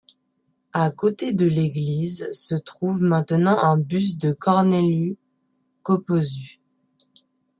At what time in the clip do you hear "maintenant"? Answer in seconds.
3.03-3.59